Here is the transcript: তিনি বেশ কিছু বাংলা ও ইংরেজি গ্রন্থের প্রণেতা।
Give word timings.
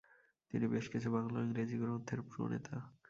তিনি 0.53 0.65
বেশ 0.67 0.85
কিছু 0.89 1.07
বাংলা 1.11 1.39
ও 1.39 1.43
ইংরেজি 1.43 1.77
গ্রন্থের 1.77 2.21
প্রণেতা। 2.21 2.75